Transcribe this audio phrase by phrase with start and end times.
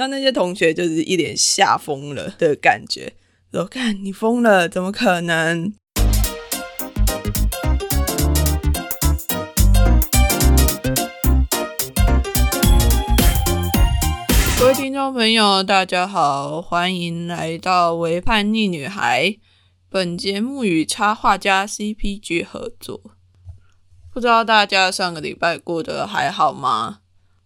[0.00, 3.14] 那那些同学就是一脸吓疯了的感觉，
[3.50, 5.72] 说：“看你疯了，怎么可能？”
[14.56, 19.24] 各位听众朋友，大家好，欢迎来到《为叛逆女孩》。
[19.88, 23.00] 本节目与插画家 CPG 合作。
[24.14, 27.00] 不知道大家上个礼拜过得还好吗？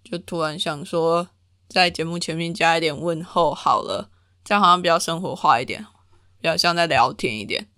[0.05, 1.29] 就突然想说。
[1.73, 4.11] 在节目前面加一点问候好了，
[4.45, 5.87] 这样好像比较生活化一点，
[6.41, 7.69] 比较像在聊天一点。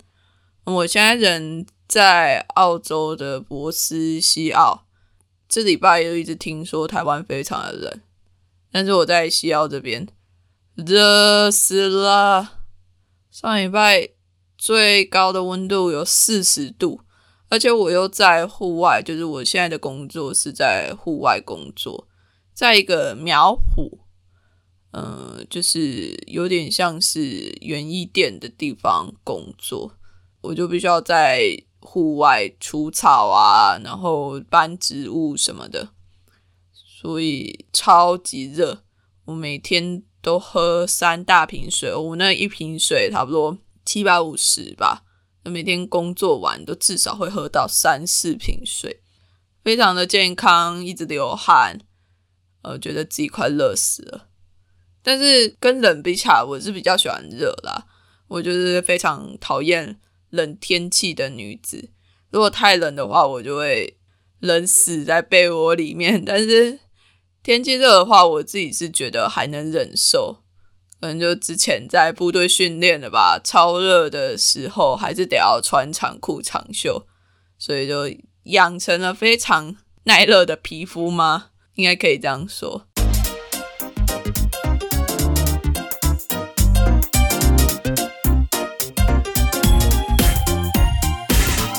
[0.64, 4.84] 我现在人在澳洲的博斯西澳，
[5.48, 8.00] 这礼拜又一直听说台湾非常的冷，
[8.72, 10.08] 但是我在西澳这边
[10.74, 12.60] 热死了。
[13.30, 14.08] 上礼拜
[14.56, 17.00] 最高的温度有四十度，
[17.50, 22.08] 而且我又在户外，就是我现在的工作是在户外工作。
[22.54, 23.98] 在一个苗圃，
[24.92, 29.96] 嗯，就是有点像是园艺店的地方工作，
[30.40, 35.90] 我就必须要在户外除草啊，然后搬植物什么的，
[36.72, 38.84] 所以超级热。
[39.24, 45.02] 我每天都喝三大瓶水，我那一瓶水差不多七百五十吧，
[45.42, 49.00] 每天工作完都至少会喝到三四瓶水，
[49.64, 51.80] 非常的健康，一直流汗。
[52.64, 54.28] 呃，觉得自己快热死了，
[55.02, 57.86] 但是跟冷比起来，我是比较喜欢热啦。
[58.28, 61.90] 我就是非常讨厌冷天气的女子，
[62.30, 63.98] 如果太冷的话，我就会
[64.40, 66.24] 冷死在被窝里面。
[66.24, 66.80] 但是
[67.42, 70.38] 天气热的话，我自己是觉得还能忍受。
[71.00, 77.06] 可能就之前在部队训练的吧，超热的时候还是得要穿长裤长袖，
[77.58, 78.10] 所以就
[78.44, 81.50] 养成了非常耐热的皮肤吗？
[81.74, 82.86] 应该可以这样说。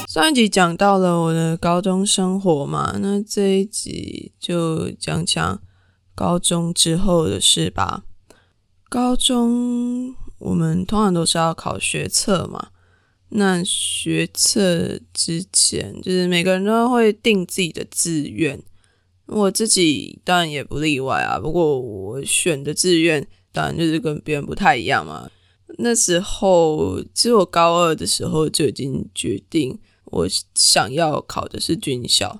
[0.08, 5.62] 上一集讲到了我的高中生活嘛，那这一集就讲讲
[6.14, 8.04] 高中之后的事吧。
[8.90, 12.70] 高中我们通常都是要考学测嘛，
[13.30, 18.62] 那学测之前就是每个人都会定自己的志愿。
[19.28, 25.28] 我自己当然也不例外啊，不过我选的志愿当然就是跟别人不太一样嘛。
[25.80, 32.40] 那时候其实我高二的时候就已经决定，我想要考的是军校，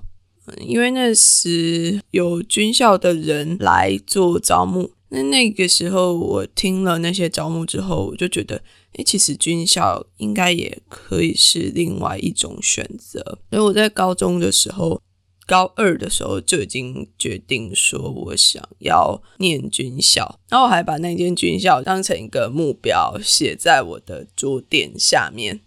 [0.60, 4.92] 因为那时有军校的人来做招募。
[5.08, 13.38] 那那个时候我听了那些招募之后，我就觉得，诶，其实军校应该也可以是另外一种选择。
[13.50, 15.02] 所以我在高中的时候。
[15.46, 25.60] 高二的时候就已经决定说，我想要念军校，然后我还把那间军校当成一个目标，写在我的桌垫下面。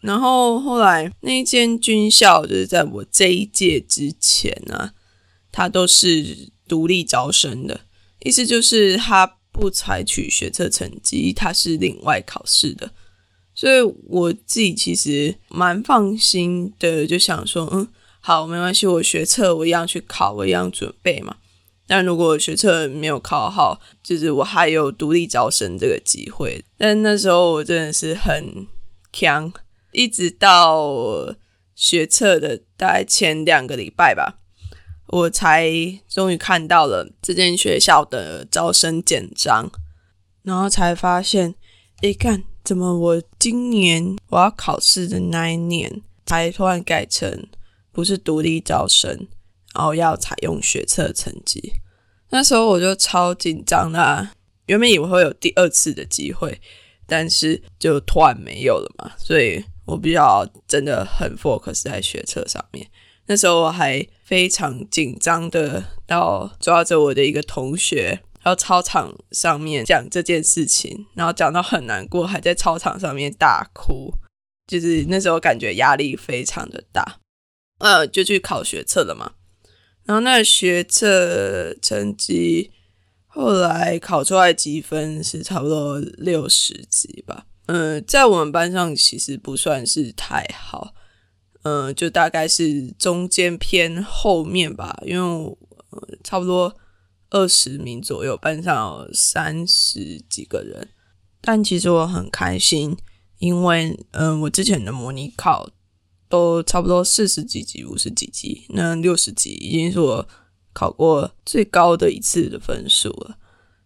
[0.00, 4.92] 然后后来那间军校就是在我这一届之前呢，
[5.52, 7.82] 它都是独立招生的，
[8.20, 12.92] 意思就是它不采取学测成绩，它是另外考试的。
[13.54, 17.86] 所以我自己其实蛮放心的，就想说，嗯。
[18.28, 21.36] 好，没关系，我学测我一样去考，我一样准备嘛。
[21.86, 26.62] 但如果学测没有考好，就是我还有独立招生这个机会。
[26.76, 28.66] 但那时候我真的是很
[29.14, 29.50] 强，
[29.92, 31.34] 一直到
[31.74, 34.38] 学测的大概前两个礼拜吧，
[35.06, 35.72] 我才
[36.06, 39.70] 终于看到了这间学校的招生简章，
[40.42, 41.54] 然后才发现，
[42.02, 47.46] 一看怎么我今年我要考试的那一年，才突然改成。
[47.98, 49.26] 不是独立招生，
[49.74, 51.72] 然后要采用学测成绩。
[52.30, 54.34] 那时候我就超紧张啦，
[54.66, 56.60] 原本以为会有第二次的机会，
[57.08, 59.10] 但是就突然没有了嘛。
[59.18, 62.88] 所以我比较真的很 focus 在学测上面。
[63.26, 74.14] 那时候我还非常紧张的，到抓着我的一个同学，到操场上面讲这件事情，然后讲到很难过，还在操场上面大哭。
[74.68, 77.18] 就是那时候感觉压力非常的大。
[77.78, 79.32] 呃，就去考学测了嘛，
[80.04, 82.72] 然后那学测成绩
[83.26, 90.92] 后来考出来积分是差不多六十级吧，嗯，在我们班上其实不算是太好，
[91.62, 95.56] 嗯，就大概是中间偏后面吧，因为
[96.24, 96.74] 差不多
[97.30, 100.88] 二十名左右，班上有三十几个人，
[101.40, 102.96] 但其实我很开心，
[103.38, 105.70] 因为嗯，我之前的模拟考。
[106.28, 110.28] 都差不多四十几级、五十几级，那六十级已经是我
[110.72, 113.36] 考过最高的一次的分数了。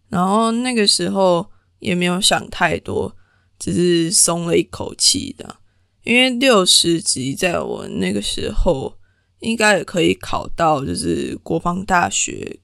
[0.09, 1.49] 然后那个时候
[1.79, 3.15] 也没有想太多，
[3.57, 5.57] 只是松了一口气的，
[6.03, 8.97] 因为六十级在我那个时候
[9.39, 12.59] 应该也可以考到，就是国防大学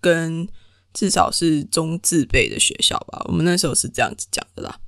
[0.00, 0.48] 跟
[0.92, 3.22] 至少是中自备的学校吧。
[3.26, 4.80] 我们那时候是这样子讲的啦，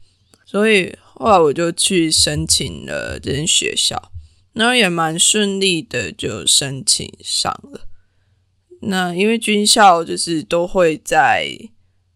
[0.44, 4.10] 所以后来我就去申请了这间学校，
[4.52, 7.86] 然后也蛮顺利的就申请上了。
[8.82, 11.50] 那因为军校就是都会在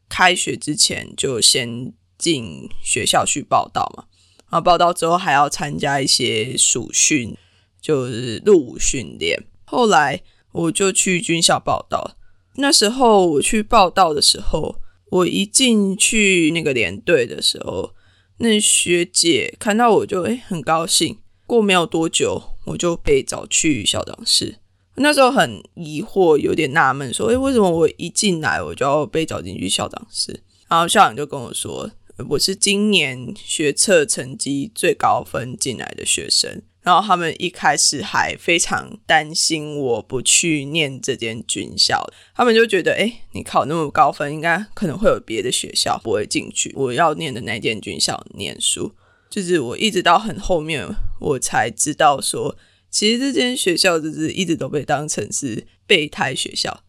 [0.08, 4.04] 开学之前就先进学校去报道嘛，
[4.50, 7.36] 然后报道之后还要参加一些暑训，
[7.80, 9.44] 就是入伍训练。
[9.64, 10.22] 后来
[10.52, 12.16] 我就去军校报道，
[12.56, 14.76] 那时候我去报道的时候，
[15.10, 17.94] 我一进去那个连队的时候，
[18.38, 21.18] 那学姐看到我就诶很高兴。
[21.46, 24.56] 过没有多久，我就被找去校长室。
[24.96, 31.90] 那时候很疑惑，有点纳闷，说：“诶，为什么我一进来我就要被找进去校长室？”然后校长就跟我说
[32.30, 42.06] ：“我是今年学测成绩最高分进来的学生。”然后他们一开始还非常担心我不去念这间军校，
[42.36, 46.72] 他们就觉得：“诶，你考那么高分，应该可能会有别的学校不会进去。
[46.76, 48.92] 我要念的那间军校念书，
[49.30, 50.86] 就是我一直到很后面
[51.24, 52.56] 我才知道说。”
[52.90, 56.84] 其实这间学校就是一直都被当成是备胎学校。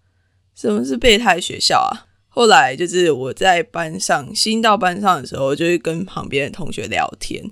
[0.53, 2.05] 什么是备胎学校啊？
[2.29, 7.43] 后来就是我在班上新到班上的时候，就会跟旁边的同学聊天，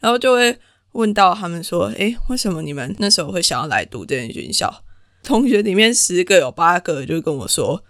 [0.00, 0.58] 然后就会
[0.92, 4.82] 问到他们说：“诶，为什么你们那时候会想要来读这间学校？”
[5.24, 7.82] 同学里面十个有八个就跟我说：“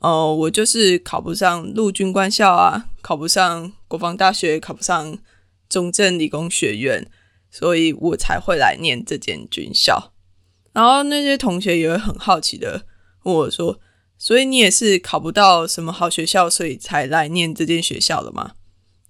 [0.00, 5.18] 哦，我就是考不上陆军官校啊，考不上国防大学，考不上
[5.68, 7.06] 中正理工学院。”
[7.50, 10.12] 所以我才会来念这间军校，
[10.72, 12.86] 然后那些同学也会很好奇的
[13.24, 13.80] 问我说
[14.16, 18.52] ：“所以你也是考不到什么好学校，所以才来念这间学校的吗？”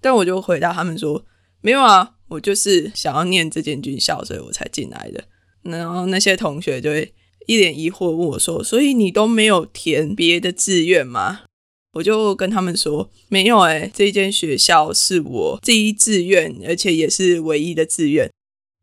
[0.00, 1.26] 但我就回答他们说
[1.60, 5.24] ：“没有啊，我就是想要念这间军校，所以我才进来的。”
[5.62, 7.12] 然后那些同学就会
[7.46, 11.42] 一脸疑惑问我说：“所以你都没有填别的志愿吗？”
[11.92, 18.30] 我就跟他们说没有哎，这间学校是我第一志愿，而且也是唯一的志愿。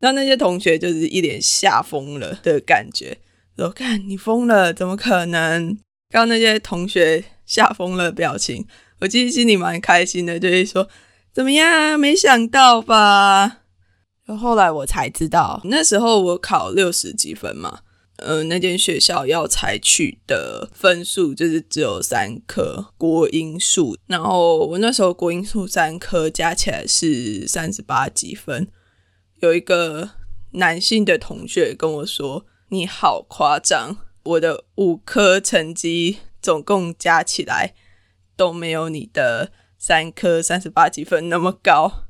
[0.00, 3.18] 那那些同学就是一脸吓疯了的感觉，
[3.56, 5.76] 说：“看你疯了，怎么可能？”
[6.10, 8.66] 刚刚那些同学吓疯了表情，
[9.00, 10.88] 我其实心里蛮开心的，就是说
[11.34, 11.98] ：“怎么样？
[11.98, 13.62] 没想到吧？”
[14.38, 17.80] 后来我才知道，那时候我考六十几分嘛。
[18.18, 28.66] 呃，那间学校要采取的分数就是只有三科国英数，然后我那时候国英数三科加起来是三十八几分。
[29.40, 30.10] 有一个
[30.52, 37.74] 男性的同学跟我说：“你好夸张，我的五科成绩总共加起来
[38.36, 42.08] 都没有你的三科三十八几分那么高。”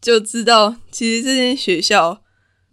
[0.00, 2.21] 就知道其实这间学校。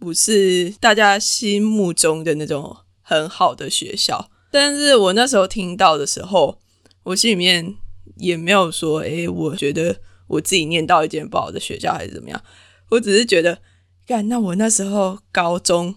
[0.00, 6.58] 不是大家心目中的那种很好的学校，但是我那时候听到的时候，
[7.02, 7.76] 我心里面
[8.16, 12.42] 也没有说，诶，我觉得我自己念到一间不好的学校还是怎么样，
[12.88, 13.58] 我只是觉得，
[14.06, 15.94] 干，那我那时候高中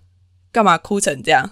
[0.51, 1.51] 干嘛哭成这样，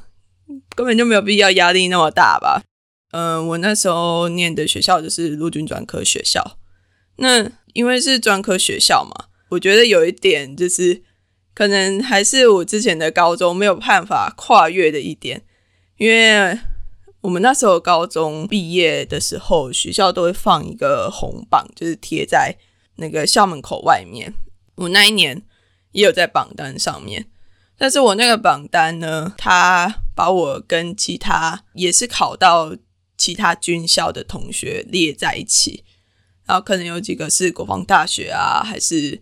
[0.75, 2.63] 根本就没有必要压力那么大吧？
[3.11, 6.57] 嗯，我那时候念的学校就是陆军专科学校，
[7.15, 11.03] 那因为是专科学校嘛，我觉得有一点就是。
[11.53, 15.43] 可能还是我之前的高中没有办法跨越的一点，
[15.97, 16.57] 因为
[17.19, 22.55] 我们那时候高中毕业的时候，学校都会放一个红榜，就是贴在
[22.95, 24.33] 那个校门口外面。
[24.75, 25.43] 我那一年
[25.91, 27.27] 也有在榜单上面，
[27.77, 32.75] 但是我那个榜单呢，他把我跟其他也是考到
[33.17, 35.83] 其他军校的同学列在一起，
[36.45, 39.21] 然后可能有几个是国防大学啊，还是。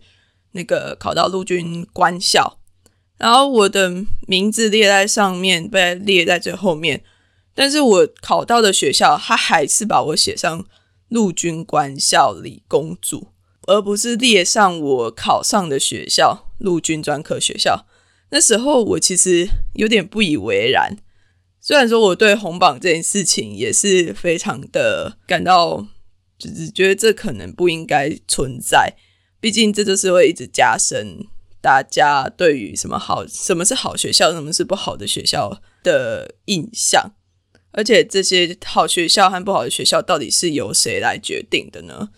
[0.52, 2.58] 那个考到陆军官校，
[3.18, 7.02] 然后我的名字列在上面，被列在最后面。
[7.54, 10.64] 但是我考到的学校，他还是把我写上
[11.08, 13.28] 陆军官校理工组，
[13.66, 17.86] 而不是列上我考上的学校陆军专科学校。
[18.30, 20.96] 那时候我其实有点不以为然，
[21.60, 25.86] 虽然说我对红榜这件事情也是非常的感到，
[26.38, 28.96] 就是觉得这可能不应该存在。
[29.40, 31.26] 毕竟这就是会一直加深
[31.60, 37.12] 大家对于什么好、什么是好学校、什么是不好的学校的印象，
[37.72, 42.10] 而且这些好学校和不好的学校到底是由谁来决定的呢？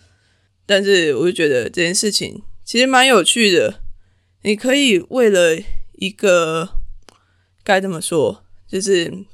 [0.65, 3.81] 但是我就觉得这件事情其实蛮有趣的，
[4.43, 5.57] 你可以为了
[5.93, 6.69] 一个
[7.63, 9.25] 该这么说，就是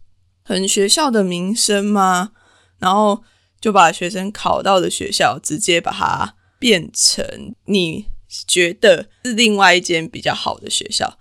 [0.43, 2.31] 很学校的名声吗？
[2.79, 3.23] 然后
[3.61, 8.05] 就把学生考到的学校直接把它变成你
[8.45, 11.17] 觉得是另外一间比较好的学校。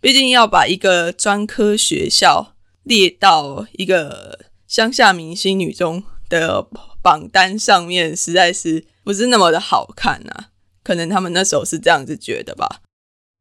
[0.00, 6.66] 毕竟要把一个专科学校列到一个乡下明星女中的
[7.02, 10.50] 榜单上面，实在是不是那么的好看啊？
[10.82, 12.80] 可能他们那时候是这样子觉得吧。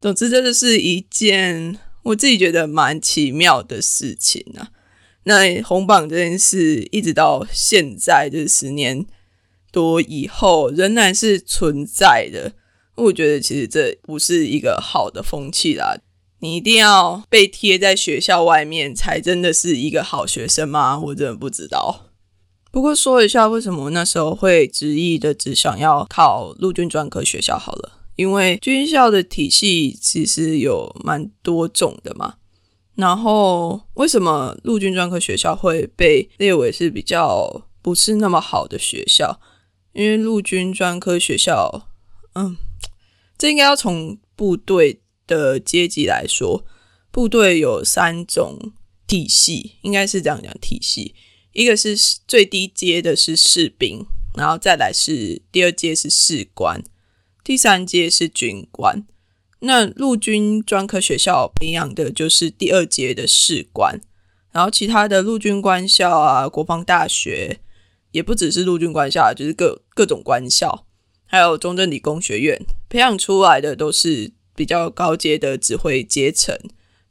[0.02, 4.70] 总之，这就是一件我自己觉得蛮奇妙的事情啊。
[5.24, 9.06] 那红榜这件事，一直到现在，就是十年
[9.78, 12.52] 多以后，仍然是存在的。
[12.96, 15.96] 我觉得其实这不是一个好的风气啦。
[16.40, 21.00] 你一定要被贴在学校外面，才真的是一个好学生吗？
[21.00, 22.08] 我真的不知道。
[22.72, 32.34] 不过说一下，为什么那时候会执意的只想要考陆军专科学校好了，因为军校的体系其实有蛮多种的嘛。
[32.96, 39.40] 然后为什么陆军专科学校会被列为是比较不是那么好的学校？
[39.98, 41.90] 因为陆军专科学校，
[42.36, 42.56] 嗯，
[43.38, 45.02] 这应该要从部队。
[45.28, 46.66] 的阶级来说，
[47.12, 48.72] 部队有三种
[49.06, 51.14] 体系，应该是这样讲体系。
[51.52, 54.06] 一个是最低阶的是士兵，
[54.38, 56.82] 然后再来是第二阶是士官，
[57.44, 59.06] 第三阶是军官。
[59.60, 64.00] 那陆军专科学校培养的就是第二阶的士官，
[64.54, 67.60] 然后其他的陆军官校啊、国防大学，
[68.18, 70.86] 也不只是陆军官校，就是各各种官校，
[71.26, 72.60] 还有中正理工学院
[72.90, 74.34] 培养出来的都是。
[74.58, 76.58] 比较高阶的指挥阶层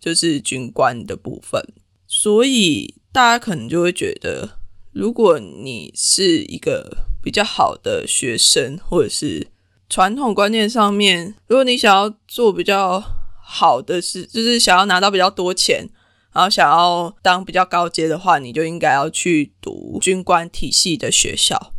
[0.00, 1.62] 就是军官的部分，
[2.08, 4.58] 所以大家可能就会觉得，
[4.90, 9.46] 如果你是一个比较好的学生，或者是
[9.88, 13.00] 传统观念上面，如果你想要做比较
[13.40, 15.88] 好的事，就是想要拿到比较多钱，
[16.36, 21.72] 然后想要当比较高阶的话，你就应该要去读军官体系的学校。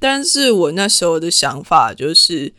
[0.00, 2.54] 但是我那时候的想法就是。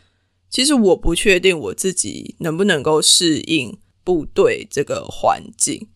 [0.56, 5.88] 其实我不确定我自己能不能够适应部队这个环境，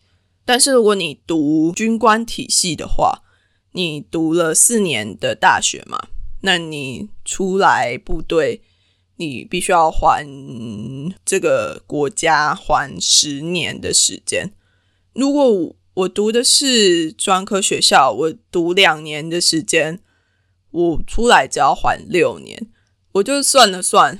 [0.44, 3.22] 但是如果你读军官体系的话，
[3.70, 6.08] 你读了四年的大学嘛，
[6.40, 8.62] 那你出来部队，
[9.14, 10.26] 你必须要还
[11.24, 14.52] 这个国家还十年的时间。
[15.18, 19.98] 如果我读的是专科学校，我读两年的时间，
[20.70, 22.70] 我出来只要还六年，
[23.14, 24.16] 我就算了算。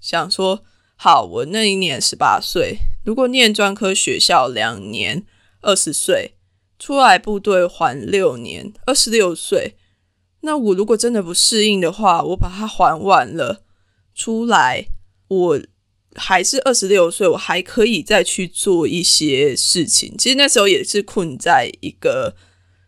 [0.00, 0.64] 想说
[0.96, 5.24] 好，我那一年十八岁，如果念专科学校两年，
[5.60, 6.34] 二十岁
[6.76, 9.76] 出来部队还六年，二十六岁。
[10.40, 13.62] 那我如果真的不适应的话，我把它还完了
[14.12, 14.86] 出来，
[15.28, 15.60] 我
[16.16, 20.14] 还是二十六岁，我还可以再去做一些事情。
[20.18, 22.34] 其实那时候也是困在一个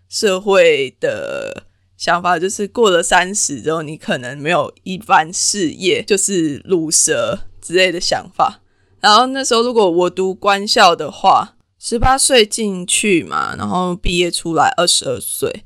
[0.09, 1.65] 社会的。
[1.97, 8.61] 想法就是过了三十之后，你可能没有一番事业，就是卤蛇之类的想法。
[9.01, 15.65] 然后那时候，如果我读官校的话，十八岁进去嘛，然后毕业出来二十二岁，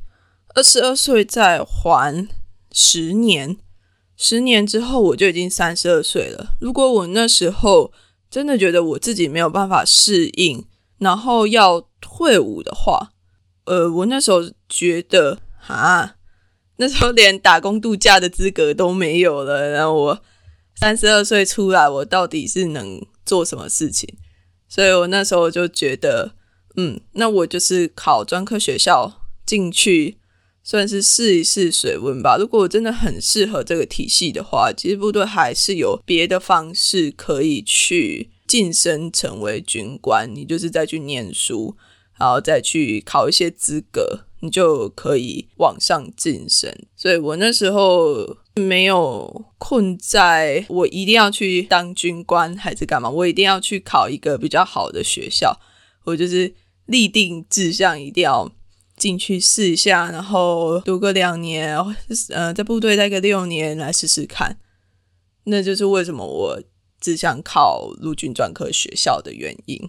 [0.55, 2.29] 二十二岁再还
[2.71, 3.57] 十年，
[4.19, 6.57] 十年之后我就已经三十二岁了。
[6.61, 7.91] 如果我那时候
[8.29, 10.67] 真的觉得我自己没有办法适应，
[10.99, 13.13] 然后要退伍的话，
[13.65, 16.17] 呃，我那时候觉得啊。
[16.81, 20.23] 那时候连打工度假的资格都没有了，然后我
[20.77, 24.09] 三十二岁出来，我到底是能做什么事情？
[24.69, 26.37] 所以我那时候就觉得，
[26.77, 29.13] 嗯，那我就是考专科学校
[29.45, 30.18] 进去，
[30.69, 32.37] 算是试一试水温吧。
[32.37, 41.75] 如果我真的很适合这个体系的话，其实部队还是有别的方式可以去晋升成为军官，你就是再去念书，
[42.19, 44.27] 然后再去考一些资格。
[44.41, 55.59] 你就可以往上晋升，所以我那时候没有困在我一定要去当军官还是干嘛，我一定要去考一个比较好的学校，
[56.05, 56.55] 我就是
[56.87, 58.49] 立定志向，一定要
[58.99, 61.79] 进去试一下，然后读个两年，
[62.31, 64.59] 呃，在部队待个六年来试试看。
[65.45, 66.63] 那就是为什么我
[67.01, 69.89] 只想考陆军专科学校的原因。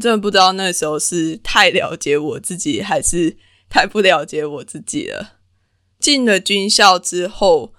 [0.00, 3.36] 真的不知道那时候是太了解我自己，还是。
[3.66, 5.38] 太不了解我自己了。
[5.98, 7.72] 进了军校之后，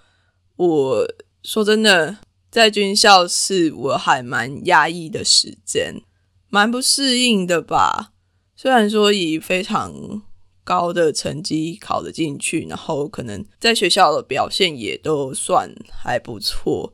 [0.58, 1.08] 我
[1.42, 2.18] 说真的，
[2.52, 6.02] 在军校是我还蛮压抑的时间，
[6.50, 8.12] 蛮不适应的吧。
[8.58, 10.22] 虽然说以非常
[10.66, 16.92] 高的成绩考得进去，然后可能在学校的表现也都算还不错，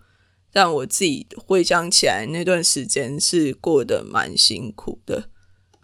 [0.51, 5.29] 但我自己回想起来，那段时间是过得蛮辛苦的。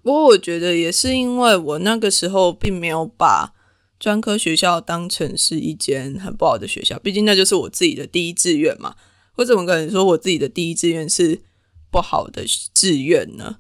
[0.04, 3.54] 不过我觉得也是因为我那个时候并没有把
[4.00, 8.96] 专科学校当成是一间很不好的学校，毕竟那就是我自己的第一志愿嘛。
[9.38, 11.42] 我怎么可能说我自己的第一志愿是
[11.90, 13.58] 不好的志愿呢？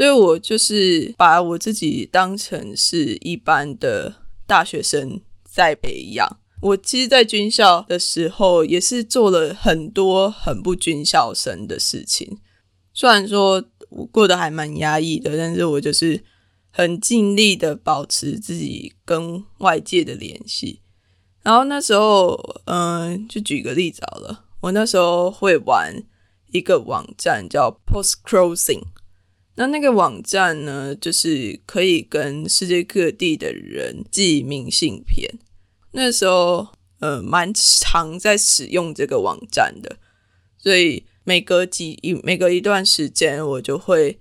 [0.00, 4.14] 所以我就是把我自己当成是一般的
[4.46, 6.38] 大学生在培养。
[6.62, 12.38] 我其实，在军校的时候，也是做了很多很不军校生的事情。
[12.94, 16.24] 虽然说我过得还蛮压抑的，但是我就是
[16.70, 20.80] 很尽力的保持自己跟外界的联系。
[21.42, 25.94] 然后那时候，嗯，就举个例子好了，我那时候会玩
[26.52, 28.84] 一个网站叫 Post Crossing。
[29.60, 35.38] 那那个网站呢，就是可以跟世界各地的人寄明信片。
[35.90, 36.68] 那时候，
[37.00, 39.98] 呃，蛮常在使用这个网站的，
[40.56, 44.18] 所以每隔几每隔一段时间，我就会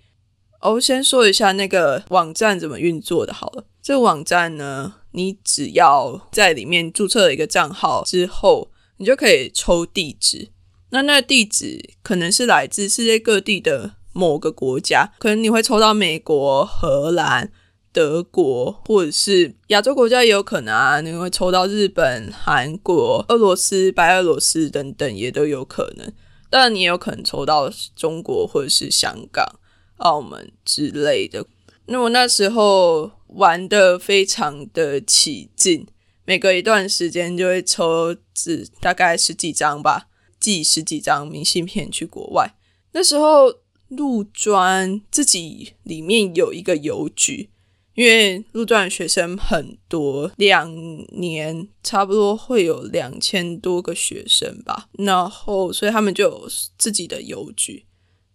[0.60, 3.34] 哦，先说一下那个网站怎么运作的。
[3.34, 10.50] 好了，这个网站呢，你只要在里面注册一个账号之后，你就可以抽地址。
[10.89, 17.50] 那那地址可能是来自世界各地的某个国家，可能你会抽到美国、荷兰。
[17.92, 26.14] 德国或者是亚洲国家也有可能啊，你会抽到日本、韩国、俄罗斯、白俄罗斯等等，也都有可能。
[26.52, 29.44] 当然，你也有可能抽到中国或者是香港、
[29.98, 31.44] 澳门之类的。
[31.88, 35.88] 那我那时候玩的非常的起劲，
[36.26, 40.06] 每隔一段时间就会抽只大概十几张吧，
[40.40, 42.54] 寄十几张明信片去国外。
[42.92, 43.52] 那时候
[43.89, 47.50] 陆专自己里面有一个邮局。
[47.96, 50.74] 因为陆专学生很多，两
[51.19, 57.84] 年差不多会有两千多个学生吧，然后所以他们就有自己的邮局，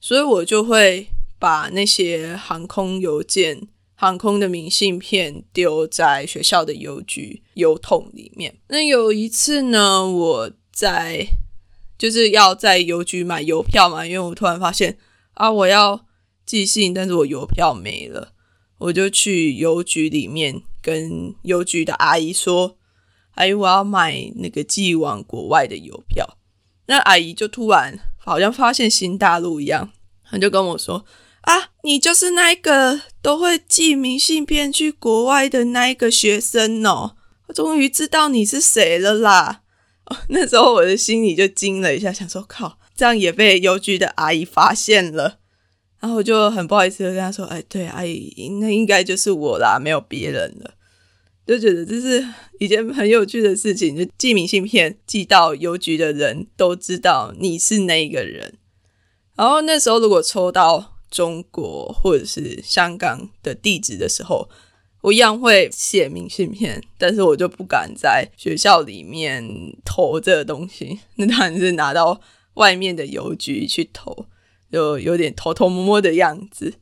[0.01, 1.07] 所以我就会
[1.39, 8.55] 把那些航空邮件、航空的明信片丢在学校的邮局邮筒里面。
[8.69, 11.27] 那有一次呢，我在
[11.97, 14.99] 就是要在邮局买邮票嘛，因为我突然发现
[15.35, 16.07] 啊，我要
[16.47, 18.33] 寄信，但是我邮票没了。
[18.79, 22.77] 我就去邮局里面跟邮局的阿姨说
[23.35, 26.37] ：“阿姨，我要买那个寄往国外的邮票。”
[26.87, 29.93] 那阿姨就突然好像发现新大陆一样，
[30.29, 31.07] 她就跟我说
[31.43, 37.17] ：“啊，你就是那一个都会寄明信片去国外的那一个学生哦！
[37.47, 39.63] 我终于知道你是谁了啦！”
[40.29, 45.39] 那时候我的心里就惊了一下，想说：“靠，这样也被邮局的阿姨发现了。”
[46.01, 50.75] 然后我就很不好意思的跟她说：“哎，对，阿姨，那应该就是我啦，没有别人了。”
[51.47, 52.27] 就觉得这是
[52.59, 58.55] 一件很有趣的事情，就寄明信片寄到邮局的人都知道你是那个人。
[59.37, 64.49] 然后那时候如果抽到中国或者是香港的地址的时候，
[65.03, 69.47] 我一样会写明信片，但是我就不敢在学校里面
[69.85, 72.19] 投这个东西，那当然是拿到
[72.55, 74.27] 外面的邮局去投。
[74.73, 76.75] 就有点偷偷摸摸的样子，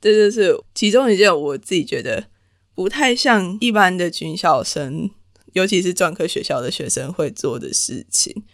[0.00, 2.28] 这就是其中一件我自己觉得
[2.72, 5.10] 不太像一般的军校生，
[5.54, 8.44] 尤其是专科学校的学生会做的事情。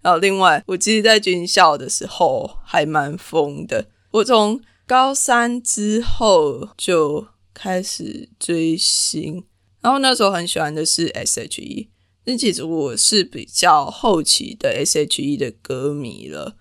[0.00, 3.88] 然后另外，我其实，在军校的时候还蛮疯的。
[4.12, 9.42] 我从高三之后就开始追星，
[9.80, 11.88] 然后那时候很喜欢的是 S.H.E，
[12.24, 16.56] 那其实我是比较后期的 S.H.E 的歌迷了。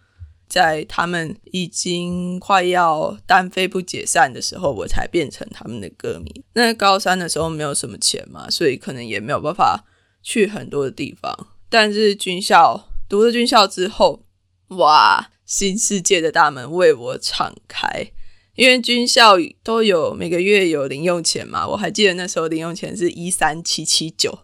[0.47, 6.43] 在他们已经快要单飞不解散的时候，我才变成他们的歌迷。
[6.53, 9.85] 那高三的时候没有什么钱嘛，所以可能也没有办法
[10.23, 11.47] 去很多的地方。
[11.69, 14.23] 但是军校读了军校之后，
[14.69, 18.07] 哇，新世界的大门为我敞开。
[18.55, 24.39] 因为军校都有每个月有零用钱嘛，我还记得那时候零用钱是一三七七九，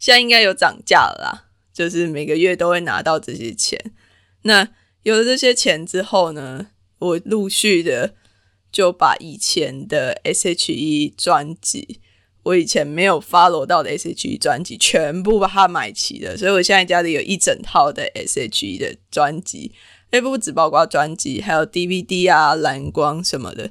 [0.00, 1.46] 现在应该有涨价了啦。
[1.72, 3.78] 就是每个月都会拿到这些钱，
[4.42, 4.68] 那。
[5.02, 6.66] 有了这些钱之后呢，
[6.98, 8.12] 我陆续的
[8.70, 12.00] 就把以前的 S.H.E 专辑，
[12.42, 16.36] 我以前没有 follow 到的 S.H.E 专辑，全部把它买齐了。
[16.36, 19.72] 所以我现在家里有一整套的 S.H.E 的专辑，
[20.10, 23.70] 哎，不只包括专辑，还有 DVD 啊、蓝光什么的。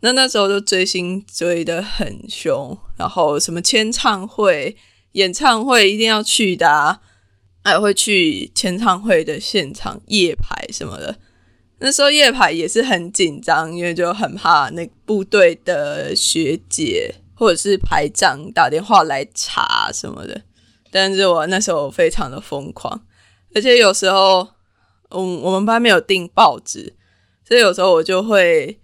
[0.00, 4.76] 那那时候就追星追的很凶，然后什么签唱会、
[5.16, 7.02] 演唱会一定要去的啊。
[7.66, 11.18] 还会去签唱会的现场夜排什么的，
[11.80, 20.42] 那时候夜排也是很紧张，因为就很怕那部队的学姐或者是排长打电话来查什么的。
[20.92, 23.04] 但是我那时候非常的疯狂，
[23.52, 24.46] 而且有时候，
[25.10, 26.94] 嗯，我们班没有订报纸，
[27.44, 28.78] 所以有时候我就会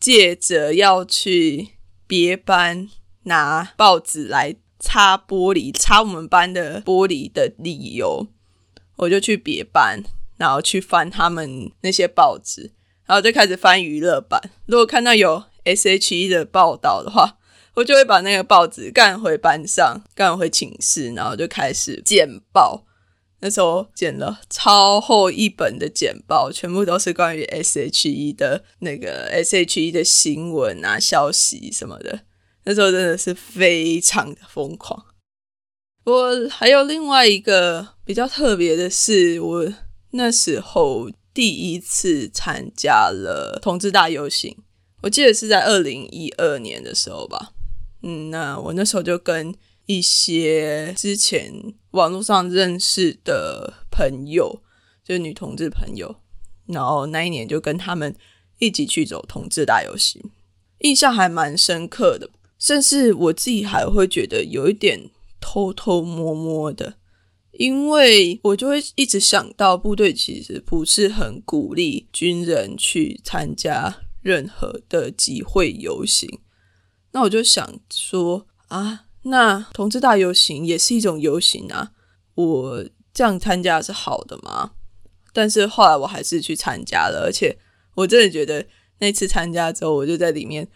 [0.00, 1.68] 借着要去
[2.08, 2.88] 别班
[3.22, 4.56] 拿报纸来。
[4.78, 8.26] 擦玻璃、擦我们班的玻璃的理由，
[8.96, 10.02] 我就去别班，
[10.36, 12.72] 然后去翻他们那些报纸，
[13.06, 14.40] 然后就开始翻娱乐版。
[14.66, 17.38] 如果看到有 S.H.E 的报道的话，
[17.74, 22.84] 我就会把那个报纸干回班上，干回寝室，然后就开始剪报。
[23.40, 32.20] 那时候剪了超厚一本的简报，全部都是关于 S.H.E 的那个 S.H.E 的新闻啊、消息什么的。
[32.66, 35.06] 那时候真的是非常的疯狂。
[36.04, 39.72] 我还有另外一个比较特别的是，我
[40.10, 44.56] 那时候第一次参加了同志大游行，
[45.02, 47.52] 我记得是在二零一二年的时候吧。
[48.02, 49.54] 嗯，那我那时候就跟
[49.86, 51.52] 一些之前
[51.92, 54.60] 网络上认识的朋友，
[55.04, 56.16] 就是女同志朋友，
[56.66, 58.14] 然后那一年就跟他们
[58.58, 60.22] 一起去走同志大游行，
[60.80, 62.30] 印象还蛮深刻的。
[62.58, 66.94] 甚至我自己还会觉得有一点偷偷摸摸的，
[67.52, 76.40] 因为我就会一直想到部队其实不是很鼓励军人去参加任何的集会游行。
[77.12, 81.92] 那我就想说啊，那同志大游行也是一种游行啊，
[82.34, 84.72] 我这样参加是好的吗？
[85.34, 87.58] 但是后来我还是去参加了，而且
[87.96, 88.66] 我真的觉得
[89.00, 90.66] 那次参加之后，我就在里面。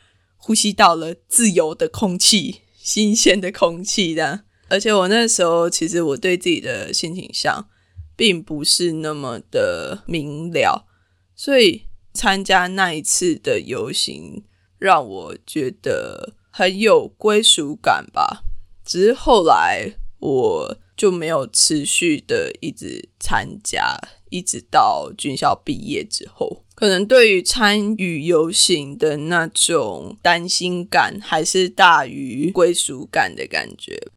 [0.41, 4.45] 呼吸到了自由的空气，新鲜的空气的。
[4.69, 7.69] 而且我那时候其实我对自己的性倾向
[8.17, 10.87] 并不是那么的明了，
[11.35, 14.45] 所以参加那一次的游行
[14.79, 18.43] 让我觉得很有归属感吧。
[18.85, 26.63] 只是后来我就没有持续的一直参加，一直到军校毕业之后。
[26.75, 34.09] 可能对于参与游行的那种担心感，还是大于归属感的感觉。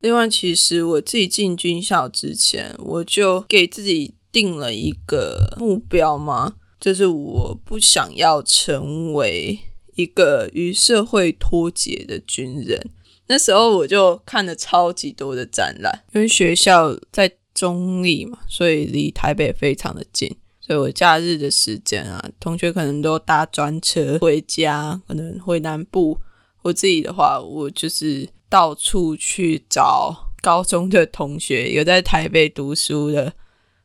[0.00, 9.60] 另外，其实我自己进军校之前，我就给自己定了一个目标嘛，就是我不想要成为
[9.94, 12.90] 一个与社会脱节的军人。
[13.26, 20.36] 那时候我就看了超级多的展览，因为学校在中立嘛，所以离台北非常的近。
[20.60, 26.18] 所以我假日的时间啊，同学可能都搭专车回家，可能回南部。
[26.62, 33.32] 我自己的话，我就是到处去找高中的同学，有在台北读书的，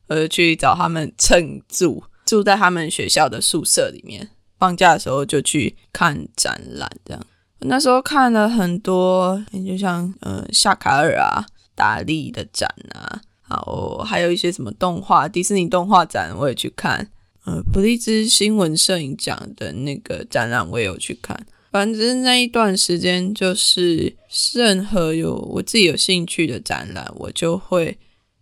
[0.08, 4.30] 呃，去找他们蹭住，住在他们学校的宿舍里面。
[4.60, 7.26] 放假的时候就去看展览，这样。
[7.60, 13.22] 那时候看了很多，就像呃夏卡尔啊、达利的展啊。
[13.50, 17.10] 然后，还有一些什么动画，迪士尼动画展我也去看，
[17.46, 21.48] 呃，普利兹新闻摄影奖的那个展览我也有去看。
[21.72, 24.14] 反正那一段时间，就是
[24.54, 27.98] 任何有我自己有兴趣的展览，我就会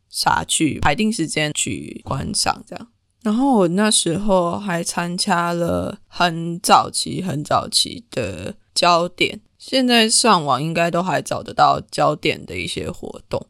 [0.10, 2.88] 杀去排定时间去观赏这样。
[3.22, 13.48] 然后我那时候还参加了很早期、很早期的焦点，现在上网应该都还找得到焦点的一些活动。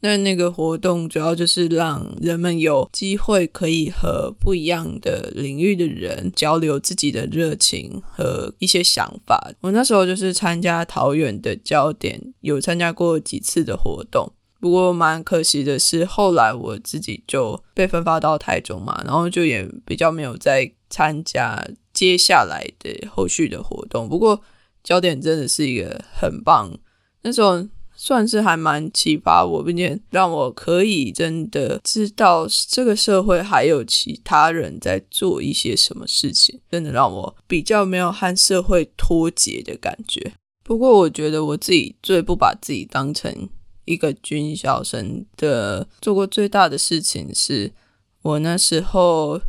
[0.00, 9.50] 那那个活动主要就是让人们有机会可以和不一样的领域的人交流自己的热情和一些想法。
[9.62, 14.30] 我那时候就是参加桃园的焦点，有参加过几次的活动。
[14.60, 24.08] 不过蛮可惜的是，后来我自己就被分发到台中嘛，然后就也比较没有再参加接下来的后续的活动。
[24.08, 24.40] 不过
[24.86, 26.78] 焦点真的是一个很棒，
[27.22, 27.66] 那时候。
[27.98, 40.34] 算是还蛮启发我，并且让我可以真的知道这个社会还有其他人在做一些什么事情，真的让我比较没有和社会脱节的感觉。
[40.62, 43.48] 不过，我觉得我自己最不把自己当成
[43.86, 47.72] 一个军校生的做过最大的事情，是
[48.20, 49.40] 我那时候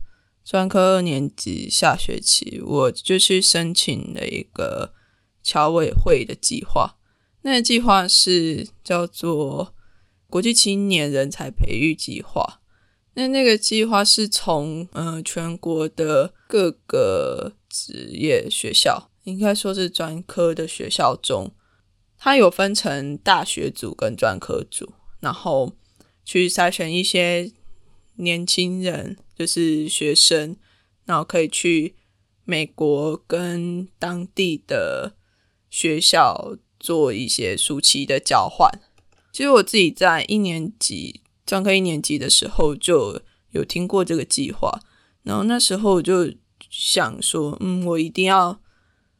[0.45, 4.93] 专科二年级下学期，我就去申请了一个
[5.47, 6.97] 侨委会的计划。
[7.43, 9.73] 那计划是叫做
[10.29, 12.59] 国际青年人才培育计划。
[13.13, 21.53] 那那个计划是从呃全国的各个职业学校，应该说是专科的学校中，
[22.17, 25.71] 它有分成大学组跟专科组，然后
[26.25, 27.51] 去筛选一些
[28.17, 30.57] 年轻人，就是学生，
[31.05, 31.95] 然后可以去
[32.43, 35.13] 美国跟当地的
[35.69, 36.57] 学校。
[36.79, 38.69] 做一些暑期的交换。
[39.33, 44.79] 其实我自己在一年级专科一年级的时候就有听过这个计划，
[45.23, 46.31] 然后那时候我就
[46.69, 48.61] 想说，嗯，我一定要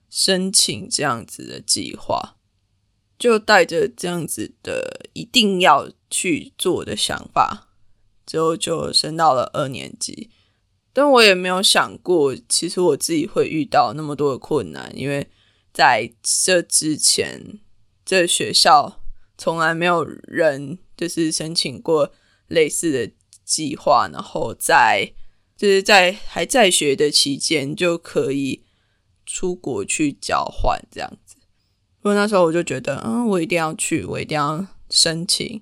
[0.07, 2.36] 申请这样子的计划。
[3.17, 7.69] 就带着这样子的一定要去做的想法，
[8.23, 10.29] 之后就升到了二年级。
[10.93, 15.27] 但我也没有想过，其实我自己会遇到那么多的困难，因为
[15.77, 17.59] 在这之前，
[18.03, 18.99] 这学校
[19.37, 22.11] 从来没有人就是申请过
[22.47, 23.13] 类似的
[23.45, 25.13] 计划，然后在
[25.55, 28.65] 就是在还在学的期间就可以
[29.23, 31.35] 出国去交换这样子。
[32.03, 35.61] 因为那时候我就觉得，嗯，我一定要去，我一定要申请，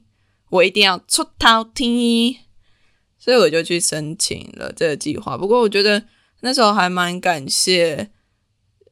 [0.49, 2.37] 我一定要出头天，
[3.19, 5.37] 所以我就去申请了这个计划。
[5.37, 6.05] 不过我觉得
[6.39, 8.11] 那时候还蛮感谢，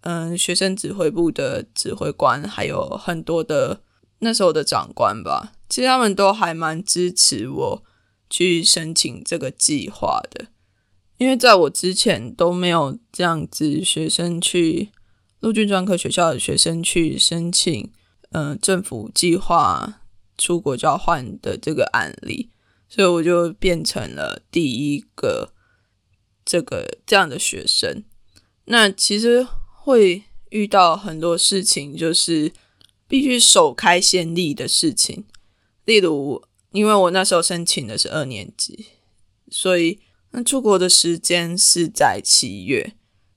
[0.04, 3.82] 嗯，学生指挥部的指挥官，还有很多的
[4.20, 7.84] 那时候的长官吧，其实他们都还蛮支持我
[8.30, 10.48] 去申请这个计划的，
[11.18, 14.92] 因为在我之前都没有这样子学生去。
[15.40, 17.92] 陆军专科学校的学生去申请，
[18.32, 20.00] 嗯，政府计划
[20.38, 22.50] 出国交换的这个案例，
[22.88, 25.52] 所以我就变成了第一个
[26.46, 28.06] 这个这样的学生。
[28.68, 29.46] 那其实
[29.84, 32.52] 会遇到很多事情，就是
[33.08, 35.26] 必须首开先例的事情。
[35.86, 36.42] 例如，
[36.72, 38.86] 因为我那时候申请的是二年级，
[39.50, 40.00] 所以
[40.32, 42.94] 那出国的时间是在七月。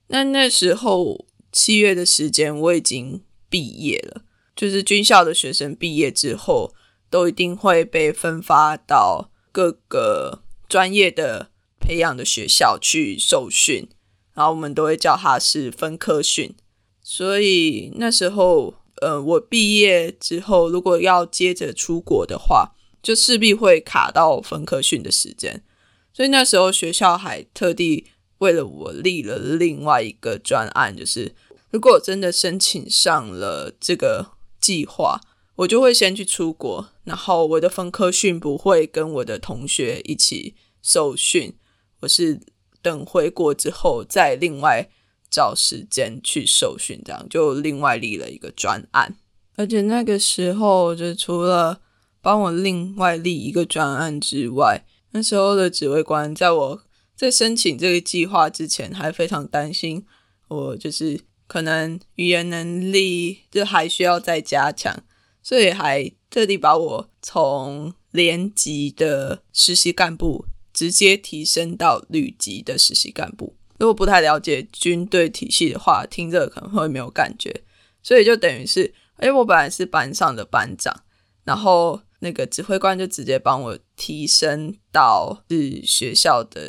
[0.09, 1.27] 那那时候。
[1.53, 4.21] 七月的时间，我已经毕业了。
[4.55, 6.75] 就是军校的学生毕业之后，
[7.09, 13.89] 都一定会被分发到各个专业的培养的学校去受训，
[14.37, 16.55] 然后我们都会叫它是分科训。
[17.03, 25.65] 所以那时候，呃，我毕业之后，如果要接着出国的话，就势必会卡到分科训的时间。
[26.13, 28.05] 所以那时候学校还特地
[28.39, 31.35] 为了我立了另外一个专案，就是。
[31.73, 35.21] 如果真的申请上了这个计划，
[35.57, 41.55] 我就会先去出国，然后我的分科训不会跟我的同学一起受训，
[42.01, 42.41] 我是
[42.87, 44.89] 等回国之后再另外
[45.29, 49.17] 找时间去受训，这样就另外立了一个专案。
[49.57, 51.81] 而且那个时候，就除了
[52.23, 56.83] 帮我另外立一个专案之外，那时候的指挥官在我
[57.17, 60.05] 在申请这个计划之前，还非常担心
[60.47, 61.23] 我，就是。
[61.49, 65.05] 可能语言能力就还需要再加强，
[65.41, 70.47] 所以还特地把我从连级的实习干部
[70.77, 73.57] 直接提升到旅级的实习干部。
[73.79, 77.63] 如果不太了解军队体系的话，听着可能会没有感觉，
[78.03, 81.03] 所以就等于是，哎，我本来是班上的班长，
[81.45, 86.61] 然后那个指挥官就直接帮我提升到是学校的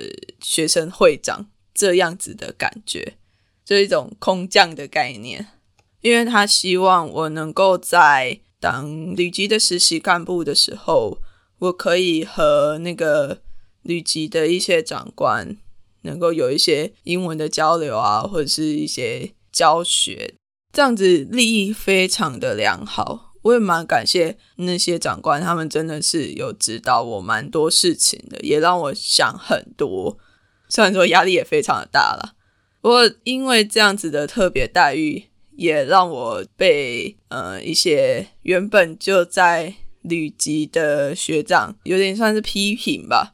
[0.41, 3.17] 学生会长这样子的感觉。
[3.65, 5.47] 这一种空降的概念，
[5.99, 11.19] 因为他希望我能够在当旅级的实习干部的时候，
[11.59, 13.41] 我可以和那个
[13.87, 15.55] 旅级的一些长官
[16.01, 20.35] 能够有一些英文的交流啊，或者是一些教学，
[20.73, 23.33] 这样子利益非常的良好。
[23.43, 30.17] 我也蛮感谢那些长官，他们真的是有指导我蛮多事情的，也让我想很多。
[30.67, 32.33] 虽然说压力也非常的大了。
[32.81, 35.23] 不过，因为这样子的特别待遇，
[35.55, 43.33] 也让我被呃一些原本就在旅级的学长有点算是批评吧。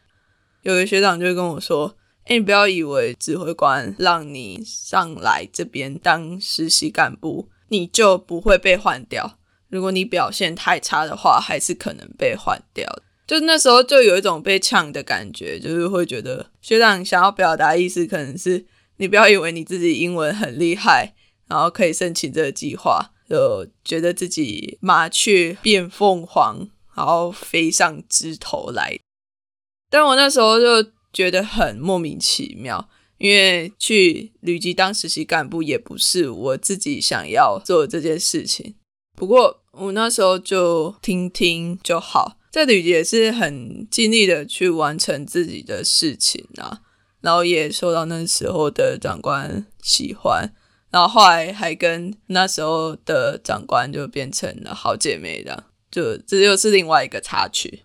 [0.63, 1.95] 有个学长就跟我说
[2.25, 9.37] ：“哎，你不要以为指挥官让你上来这边当实习干部，你就不会被换掉。
[9.69, 12.87] 如果你表现太差的话，还是可能被换掉。”
[13.25, 18.65] 就那时候就有一种被呛的感觉，就是会觉得学长想要表达意思可能是。
[18.97, 21.15] 你不要以为你自己英文很厉害，
[21.47, 28.99] 然后可以申请这个计划，就觉得自己麻雀变凤凰，然后飞上枝头来。
[29.93, 38.73] 但我那时候就觉得很莫名其妙，因为去旅级当实习干部也不是我自己想要做这件事情。
[39.15, 46.81] 不过我那时候就听听就好，在旅级也是很尽力的去完成自己的事情啊。
[47.21, 50.51] 然后也受到那时候的长官喜欢，
[50.89, 57.82] 然后后来还跟那时候的长官就变成了好姐妹的，就这又是另外一个插曲。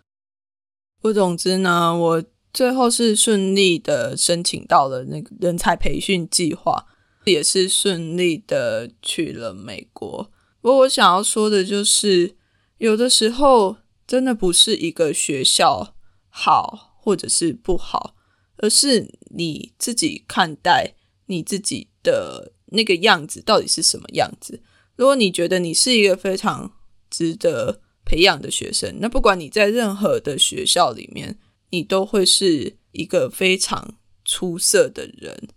[1.01, 6.87] 不总之呢，我最后是顺利的申请到了那个人才培训计划，
[7.25, 10.31] 也是顺利的去了美国。
[10.61, 12.37] 不过我想要说的就是，
[12.79, 15.95] 有的时候真的不是一个学校
[16.29, 18.15] 好或者是不好。
[18.61, 24.61] 而是你自己看待你自己的那个样子到底是什么样子？
[24.97, 26.73] 如果你觉得你是一个非常
[27.09, 28.97] 值得培养的学生。
[29.01, 35.49] 那不管你在任何的学校里面，你都会是一个非常出色的人。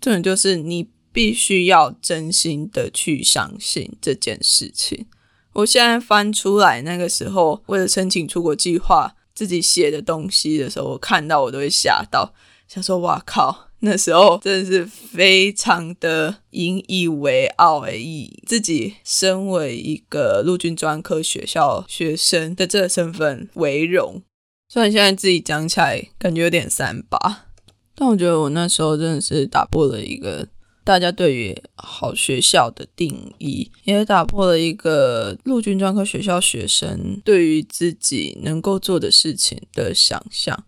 [0.00, 5.06] 重点就是你必须要真心的去相信这件事情。
[5.54, 12.32] 我现在翻出来那个时候，为了申请出国计划自己写的东西的时候，我看到我都会吓到，
[12.68, 24.22] 想说：“哇靠！”那时候真的是非常的引以为傲，以自己身为一个陆军专科学校学生的这个身份为荣。
[24.68, 27.46] 虽然现在自己讲起来感觉有点三八，
[27.94, 30.48] 但我觉得我那时候真的是打破了一个。
[30.82, 40.64] 大家对于好学校的定义，也打破了一个陆军专科学校学生对于自己能够做的事情的想象。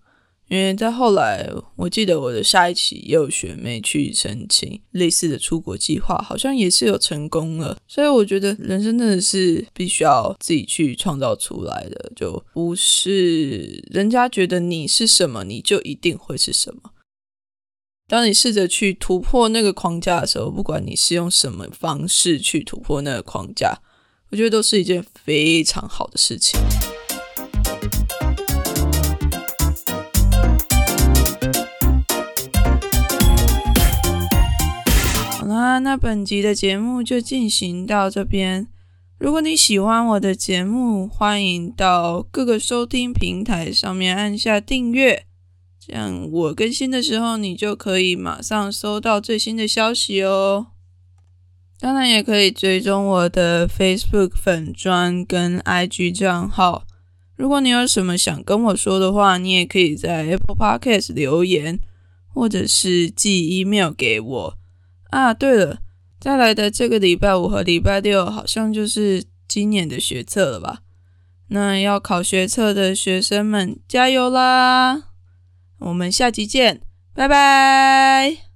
[0.49, 7.77] 因为在后来，我记得我的下一期也有学妹去申请类似的出国计划，好像也是有成功了。
[7.87, 16.93] 所以我觉得人生真的是必须要自己去创造出来的，就不是人家觉得你是什么，你就一定会是什么。
[18.09, 23.79] 当你试着去突破那个框架的时候，不管你是用什么方式去突破那个框架，
[24.31, 26.59] 我觉得都是一件非常好的事情。
[35.81, 38.69] 那本集的节目就进行到这边。
[39.19, 45.25] 如果你喜欢我的节目，欢迎到各个收听平台上面按下订阅。
[45.79, 50.69] 这样我更新的时候，你就可以马上收到最新的消息哦。
[51.81, 56.85] 当然，也可以追踪我的 Facebook 粉专跟 IG 账号。
[57.37, 61.79] 如果你有什么想跟我说的话，你也可以在 Apple Podcast 留言，
[62.35, 64.59] 或者是寄 email 给我。
[65.11, 65.79] 啊，对了，
[66.21, 70.81] 再来的这个礼拜五和礼拜六，好像就是今年的学测了吧？
[71.49, 75.05] 那要考学测的学生们，加油啦！
[75.79, 76.83] 我们下期见，
[77.15, 78.48] 拜拜。